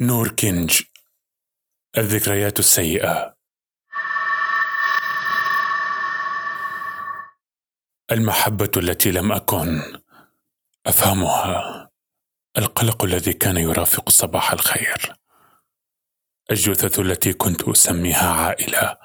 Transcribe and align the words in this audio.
نور 0.00 0.28
كينج 0.28 0.82
الذكريات 1.98 2.58
السيئة. 2.58 3.36
المحبة 8.12 8.70
التي 8.76 9.10
لم 9.10 9.32
أكن. 9.32 10.02
أفهمها. 10.86 11.90
القلق 12.58 13.04
الذي 13.04 13.32
كان 13.32 13.56
يرافق 13.56 14.08
صباح 14.08 14.52
الخير. 14.52 15.16
الجثث 16.50 16.98
التي 16.98 17.32
كنت 17.32 17.68
أسميها 17.68 18.32
عائلة. 18.32 18.98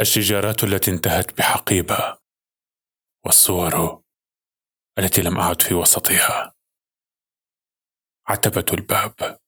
الشجارات 0.00 0.64
التي 0.64 0.90
انتهت 0.90 1.38
بحقيبة. 1.38 2.18
والصور 3.24 4.02
التي 4.98 5.22
لم 5.22 5.38
أعد 5.38 5.62
في 5.62 5.74
وسطها. 5.74 6.59
عتبة 8.30 8.64
الباب. 8.72 9.38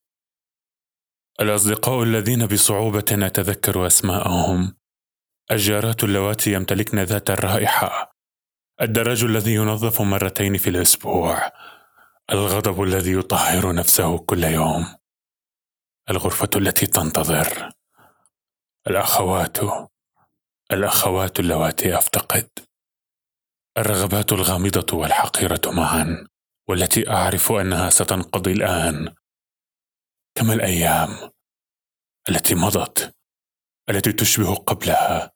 الأصدقاء 1.41 2.03
الذين 2.03 2.47
بصعوبة 2.47 3.05
أتذكر 3.13 3.87
أسماءهم. 3.87 4.77
الجارات 5.51 6.05
اللواتي 6.05 6.53
يمتلكن 6.53 6.99
ذات 6.99 7.31
الرائحة. 7.31 8.17
الدراج 8.81 9.25
الذي 9.25 9.55
ينظف 9.55 10.01
مرتين 10.01 10.57
في 10.57 10.71
الأسبوع. 10.71 11.53
الغضب 12.33 12.83
الذي 12.83 13.13
يطهر 13.13 13.75
نفسه 13.75 14.19
كل 14.19 14.45
يوم. 14.45 14.97
الغرفة 16.11 16.51
التي 16.57 16.87
تنتظر. 16.87 17.71
الأخوات. 18.87 19.59
الأخوات 20.73 21.41
اللواتي 21.41 21.99
أفتقد. 21.99 22.49
الرغبات 23.79 24.33
الغامضة 24.33 24.97
والحقيرة 24.97 25.61
معا. 25.67 26.32
والتي 26.69 27.11
أعرف 27.11 27.53
أنها 27.53 27.91
ستنقضي 27.91 28.53
الآن. 28.53 29.15
كما 30.35 30.55
الأيام 30.55 31.33
التي 32.29 32.55
مضت 32.55 33.17
التي 33.91 34.13
تشبه 34.13 34.55
قبلها 34.55 35.33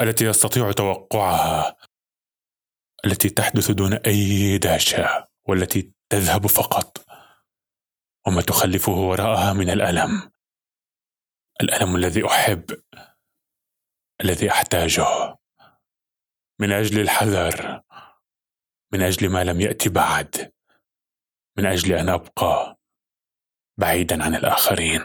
التي 0.00 0.30
أستطيع 0.30 0.72
توقعها 0.72 1.76
التي 3.04 3.28
تحدث 3.28 3.70
دون 3.70 3.94
أي 3.94 4.58
دهشة 4.58 5.28
والتي 5.48 5.92
تذهب 6.10 6.46
فقط 6.46 7.06
وما 8.26 8.42
تخلفه 8.42 8.92
وراءها 8.92 9.52
من 9.52 9.70
الألم. 9.70 10.30
الألم 11.60 11.96
الذي 11.96 12.26
أحب 12.26 12.82
الذي 14.20 14.50
أحتاجه. 14.50 15.38
من 16.60 16.72
أجل 16.72 17.00
الحذر 17.00 17.82
من 18.92 19.02
أجل 19.02 19.30
ما 19.30 19.44
لم 19.44 19.60
يأتي 19.60 19.88
بعد. 19.88 20.52
من 21.58 21.66
أجل 21.66 21.92
أن 21.92 22.08
أبقى 22.08 22.78
بعيدا 23.78 24.24
عن 24.24 24.34
الآخرين. 24.34 25.00